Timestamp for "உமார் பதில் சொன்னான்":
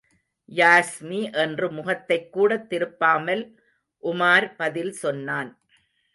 4.03-5.59